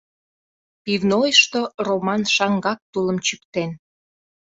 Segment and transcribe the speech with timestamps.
[0.83, 3.69] Пивнойышто Роман шаҥгак тулым чӱктен.